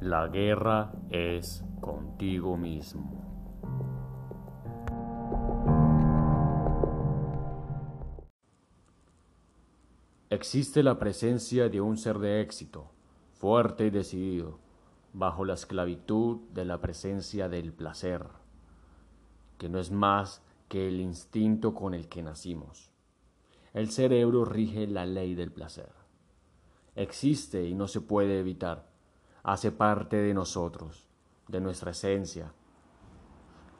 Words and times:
La 0.00 0.28
guerra 0.28 0.92
es 1.10 1.62
contigo 1.78 2.56
mismo. 2.56 3.20
Existe 10.30 10.82
la 10.82 10.98
presencia 10.98 11.68
de 11.68 11.82
un 11.82 11.98
ser 11.98 12.18
de 12.18 12.40
éxito, 12.40 12.90
fuerte 13.34 13.88
y 13.88 13.90
decidido, 13.90 14.58
bajo 15.12 15.44
la 15.44 15.52
esclavitud 15.52 16.48
de 16.54 16.64
la 16.64 16.80
presencia 16.80 17.50
del 17.50 17.74
placer, 17.74 18.24
que 19.58 19.68
no 19.68 19.78
es 19.78 19.90
más 19.90 20.42
que 20.68 20.88
el 20.88 20.98
instinto 20.98 21.74
con 21.74 21.92
el 21.92 22.08
que 22.08 22.22
nacimos. 22.22 22.90
El 23.74 23.90
cerebro 23.90 24.46
rige 24.46 24.86
la 24.86 25.04
ley 25.04 25.34
del 25.34 25.52
placer. 25.52 25.92
Existe 26.96 27.68
y 27.68 27.74
no 27.74 27.86
se 27.86 28.00
puede 28.00 28.40
evitar 28.40 28.89
hace 29.42 29.72
parte 29.72 30.16
de 30.16 30.34
nosotros, 30.34 31.08
de 31.48 31.60
nuestra 31.60 31.92
esencia. 31.92 32.52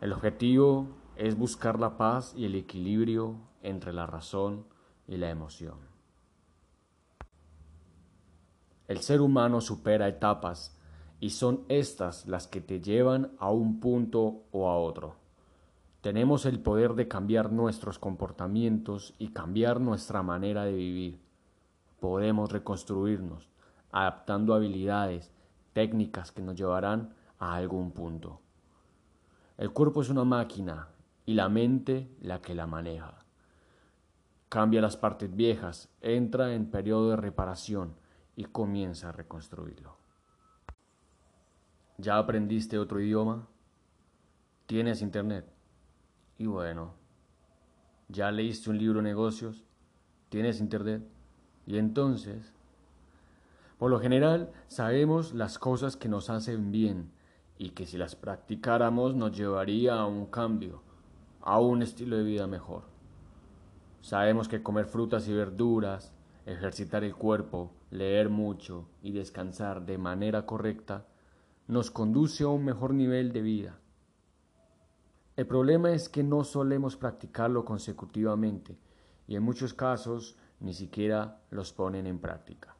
El 0.00 0.12
objetivo 0.12 0.88
es 1.16 1.36
buscar 1.36 1.78
la 1.80 1.96
paz 1.96 2.32
y 2.36 2.44
el 2.44 2.54
equilibrio 2.54 3.36
entre 3.62 3.92
la 3.92 4.06
razón 4.06 4.64
y 5.06 5.16
la 5.16 5.30
emoción. 5.30 5.78
El 8.86 9.00
ser 9.00 9.20
humano 9.20 9.60
supera 9.60 10.08
etapas 10.08 10.78
y 11.20 11.30
son 11.30 11.64
estas 11.68 12.26
las 12.26 12.46
que 12.46 12.60
te 12.60 12.80
llevan 12.80 13.32
a 13.38 13.50
un 13.50 13.80
punto 13.80 14.44
o 14.52 14.68
a 14.70 14.78
otro. 14.78 15.16
Tenemos 16.00 16.46
el 16.46 16.60
poder 16.60 16.94
de 16.94 17.08
cambiar 17.08 17.52
nuestros 17.52 17.98
comportamientos 17.98 19.14
y 19.18 19.28
cambiar 19.28 19.80
nuestra 19.80 20.22
manera 20.22 20.64
de 20.64 20.72
vivir. 20.72 21.20
Podemos 21.98 22.52
reconstruirnos, 22.52 23.48
adaptando 23.90 24.54
habilidades, 24.54 25.32
técnicas 25.78 26.32
que 26.32 26.42
nos 26.42 26.56
llevarán 26.56 27.14
a 27.38 27.54
algún 27.54 27.92
punto. 27.92 28.40
El 29.56 29.70
cuerpo 29.70 30.02
es 30.02 30.08
una 30.08 30.24
máquina 30.24 30.88
y 31.24 31.34
la 31.34 31.48
mente 31.48 32.10
la 32.20 32.40
que 32.40 32.56
la 32.56 32.66
maneja. 32.66 33.24
Cambia 34.48 34.80
las 34.80 34.96
partes 34.96 35.32
viejas, 35.32 35.88
entra 36.00 36.52
en 36.52 36.68
periodo 36.68 37.10
de 37.10 37.16
reparación 37.16 37.94
y 38.34 38.46
comienza 38.46 39.10
a 39.10 39.12
reconstruirlo. 39.12 39.96
¿Ya 41.96 42.18
aprendiste 42.18 42.76
otro 42.76 42.98
idioma? 43.00 43.46
¿Tienes 44.66 45.00
internet? 45.00 45.46
Y 46.38 46.46
bueno, 46.46 46.94
¿ya 48.08 48.32
leíste 48.32 48.70
un 48.70 48.78
libro 48.78 48.98
de 48.98 49.04
negocios? 49.04 49.64
¿Tienes 50.28 50.58
internet? 50.58 51.08
Y 51.68 51.78
entonces, 51.78 52.52
por 53.78 53.90
lo 53.90 54.00
general, 54.00 54.50
sabemos 54.66 55.34
las 55.34 55.58
cosas 55.58 55.96
que 55.96 56.08
nos 56.08 56.30
hacen 56.30 56.72
bien 56.72 57.12
y 57.56 57.70
que 57.70 57.86
si 57.86 57.96
las 57.96 58.16
practicáramos 58.16 59.14
nos 59.14 59.36
llevaría 59.36 59.94
a 59.94 60.06
un 60.06 60.26
cambio, 60.26 60.82
a 61.40 61.60
un 61.60 61.82
estilo 61.82 62.16
de 62.16 62.24
vida 62.24 62.46
mejor. 62.48 62.82
Sabemos 64.00 64.48
que 64.48 64.62
comer 64.62 64.86
frutas 64.86 65.28
y 65.28 65.32
verduras, 65.32 66.12
ejercitar 66.44 67.04
el 67.04 67.14
cuerpo, 67.14 67.72
leer 67.90 68.30
mucho 68.30 68.88
y 69.00 69.12
descansar 69.12 69.86
de 69.86 69.98
manera 69.98 70.44
correcta 70.44 71.06
nos 71.68 71.90
conduce 71.90 72.44
a 72.44 72.48
un 72.48 72.64
mejor 72.64 72.94
nivel 72.94 73.32
de 73.32 73.42
vida. 73.42 73.78
El 75.36 75.46
problema 75.46 75.92
es 75.92 76.08
que 76.08 76.24
no 76.24 76.42
solemos 76.42 76.96
practicarlo 76.96 77.64
consecutivamente 77.64 78.76
y 79.28 79.36
en 79.36 79.42
muchos 79.44 79.72
casos 79.72 80.36
ni 80.58 80.72
siquiera 80.74 81.42
los 81.50 81.72
ponen 81.72 82.06
en 82.06 82.18
práctica. 82.18 82.77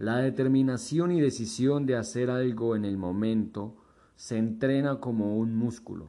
La 0.00 0.16
determinación 0.16 1.12
y 1.12 1.20
decisión 1.20 1.84
de 1.84 1.94
hacer 1.94 2.30
algo 2.30 2.74
en 2.74 2.86
el 2.86 2.96
momento 2.96 3.76
se 4.16 4.38
entrena 4.38 4.98
como 4.98 5.36
un 5.36 5.54
músculo. 5.54 6.08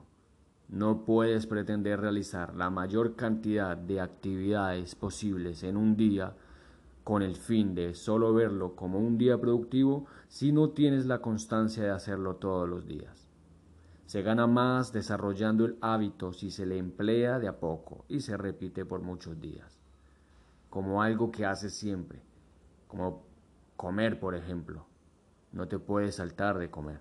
No 0.70 1.04
puedes 1.04 1.46
pretender 1.46 2.00
realizar 2.00 2.56
la 2.56 2.70
mayor 2.70 3.18
cantidad 3.18 3.76
de 3.76 4.00
actividades 4.00 4.96
posibles 4.96 5.64
en 5.64 5.76
un 5.76 5.98
día 5.98 6.38
con 7.04 7.22
el 7.22 7.36
fin 7.36 7.76
de 7.76 7.94
solo 7.94 8.34
verlo 8.34 8.78
como 8.78 8.98
un 8.98 9.18
día 9.18 9.38
productivo 9.42 10.06
si 10.30 10.54
no 10.54 10.70
tienes 10.70 11.06
la 11.06 11.20
constancia 11.20 11.84
de 11.84 11.92
hacerlo 11.92 12.38
todos 12.38 12.70
los 12.70 12.88
días. 12.88 13.28
Se 14.06 14.22
gana 14.22 14.48
más 14.48 14.94
desarrollando 14.94 15.66
el 15.66 15.76
hábito 15.82 16.32
si 16.32 16.50
se 16.50 16.66
le 16.66 16.78
emplea 16.78 17.40
de 17.40 17.50
a 17.50 17.60
poco 17.60 18.06
y 18.08 18.22
se 18.22 18.38
repite 18.38 18.86
por 18.86 19.02
muchos 19.02 19.42
días, 19.42 19.82
como 20.70 21.02
algo 21.02 21.30
que 21.30 21.46
haces 21.46 21.74
siempre, 21.74 22.22
como 22.88 23.31
Comer, 23.82 24.20
por 24.20 24.36
ejemplo. 24.36 24.86
No 25.52 25.68
te 25.68 25.80
puedes 25.80 26.18
saltar 26.18 26.60
de 26.60 26.70
comer. 26.70 27.00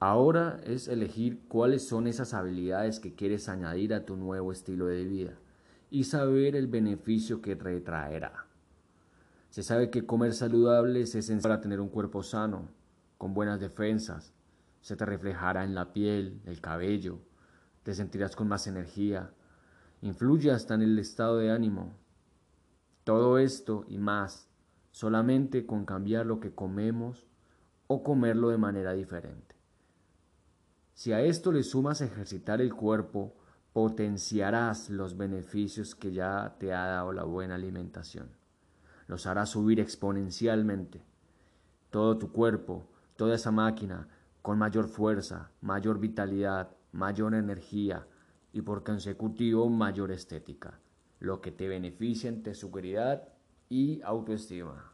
Ahora 0.00 0.60
es 0.64 0.88
elegir 0.88 1.46
cuáles 1.46 1.86
son 1.86 2.08
esas 2.08 2.34
habilidades 2.34 2.98
que 2.98 3.14
quieres 3.14 3.48
añadir 3.48 3.94
a 3.94 4.04
tu 4.04 4.16
nuevo 4.16 4.50
estilo 4.50 4.86
de 4.86 5.04
vida 5.04 5.38
y 5.88 6.02
saber 6.02 6.56
el 6.56 6.66
beneficio 6.66 7.40
que 7.40 7.54
retraerá. 7.54 8.46
Se 9.50 9.62
sabe 9.62 9.88
que 9.88 10.04
comer 10.04 10.32
saludable 10.34 11.02
es 11.02 11.14
esencial 11.14 11.42
para 11.42 11.60
tener 11.60 11.78
un 11.78 11.88
cuerpo 11.88 12.24
sano, 12.24 12.70
con 13.18 13.34
buenas 13.34 13.60
defensas. 13.60 14.32
Se 14.80 14.96
te 14.96 15.06
reflejará 15.06 15.62
en 15.62 15.76
la 15.76 15.92
piel, 15.92 16.40
el 16.44 16.60
cabello, 16.60 17.20
te 17.84 17.94
sentirás 17.94 18.34
con 18.34 18.48
más 18.48 18.66
energía, 18.66 19.30
influye 20.02 20.50
hasta 20.50 20.74
en 20.74 20.82
el 20.82 20.98
estado 20.98 21.38
de 21.38 21.52
ánimo, 21.52 21.94
todo 23.04 23.38
esto 23.38 23.84
y 23.88 23.98
más 23.98 24.50
solamente 24.90 25.66
con 25.66 25.84
cambiar 25.84 26.26
lo 26.26 26.40
que 26.40 26.54
comemos 26.54 27.26
o 27.86 28.02
comerlo 28.02 28.50
de 28.50 28.58
manera 28.58 28.92
diferente. 28.92 29.56
Si 30.94 31.12
a 31.12 31.22
esto 31.22 31.52
le 31.52 31.62
sumas 31.62 32.00
ejercitar 32.00 32.60
el 32.60 32.74
cuerpo, 32.74 33.34
potenciarás 33.72 34.90
los 34.90 35.16
beneficios 35.16 35.94
que 35.94 36.12
ya 36.12 36.56
te 36.58 36.74
ha 36.74 36.86
dado 36.86 37.12
la 37.12 37.24
buena 37.24 37.54
alimentación. 37.54 38.28
Los 39.06 39.26
hará 39.26 39.46
subir 39.46 39.80
exponencialmente. 39.80 41.02
Todo 41.90 42.18
tu 42.18 42.32
cuerpo, 42.32 42.86
toda 43.16 43.34
esa 43.34 43.50
máquina, 43.50 44.08
con 44.42 44.58
mayor 44.58 44.88
fuerza, 44.88 45.50
mayor 45.60 45.98
vitalidad, 45.98 46.76
mayor 46.92 47.34
energía 47.34 48.06
y 48.52 48.62
por 48.62 48.84
consecutivo 48.84 49.68
mayor 49.68 50.12
estética 50.12 50.80
lo 51.20 51.40
que 51.40 51.52
te 51.52 51.68
beneficia 51.68 52.28
en 52.28 52.42
tu 52.42 52.54
seguridad 52.54 53.28
y 53.68 54.00
autoestima. 54.02 54.92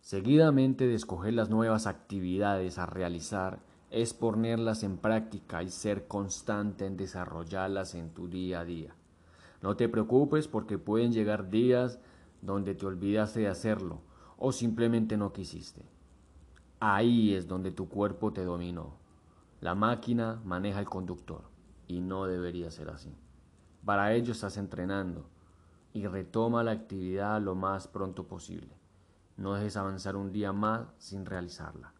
Seguidamente 0.00 0.88
de 0.88 0.94
escoger 0.94 1.34
las 1.34 1.48
nuevas 1.48 1.86
actividades 1.86 2.78
a 2.78 2.86
realizar 2.86 3.60
es 3.90 4.14
ponerlas 4.14 4.82
en 4.82 4.96
práctica 4.96 5.62
y 5.62 5.68
ser 5.68 6.08
constante 6.08 6.86
en 6.86 6.96
desarrollarlas 6.96 7.94
en 7.94 8.10
tu 8.10 8.26
día 8.26 8.60
a 8.60 8.64
día. 8.64 8.94
No 9.60 9.76
te 9.76 9.88
preocupes 9.88 10.48
porque 10.48 10.78
pueden 10.78 11.12
llegar 11.12 11.50
días 11.50 12.00
donde 12.40 12.74
te 12.74 12.86
olvidaste 12.86 13.40
de 13.40 13.48
hacerlo 13.48 14.00
o 14.38 14.50
simplemente 14.50 15.16
no 15.16 15.32
quisiste. 15.32 15.84
Ahí 16.80 17.34
es 17.34 17.46
donde 17.46 17.70
tu 17.70 17.88
cuerpo 17.88 18.32
te 18.32 18.44
dominó. 18.44 18.96
La 19.60 19.76
máquina 19.76 20.40
maneja 20.44 20.80
el 20.80 20.88
conductor 20.88 21.42
y 21.86 22.00
no 22.00 22.26
debería 22.26 22.72
ser 22.72 22.88
así. 22.90 23.14
Para 23.84 24.12
ello 24.12 24.32
estás 24.32 24.56
entrenando 24.56 25.28
y 25.92 26.06
retoma 26.06 26.62
la 26.62 26.70
actividad 26.70 27.40
lo 27.40 27.54
más 27.54 27.88
pronto 27.88 28.26
posible. 28.26 28.76
No 29.36 29.54
dejes 29.54 29.76
avanzar 29.76 30.16
un 30.16 30.32
día 30.32 30.52
más 30.52 30.86
sin 30.98 31.26
realizarla. 31.26 31.92